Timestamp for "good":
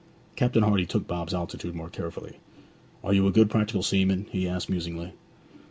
3.31-3.51